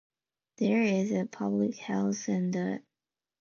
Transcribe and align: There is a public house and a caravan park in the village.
There 0.57 0.81
is 0.81 1.11
a 1.11 1.27
public 1.27 1.77
house 1.77 2.27
and 2.27 2.47
a 2.47 2.49
caravan 2.49 2.51
park 2.51 2.51
in 2.51 2.51
the 2.53 2.57
village. 2.57 2.81